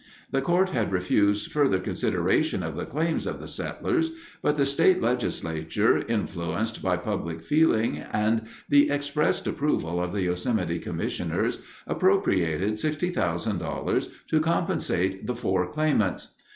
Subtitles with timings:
[0.31, 4.09] The court had refused further consideration of the claims of the settlers,
[4.41, 10.79] but the state legislature, influenced by public feeling and the expressed approval of the Yosemite
[10.79, 16.33] commissioners, appropriated $60,000 to compensate the four claimants.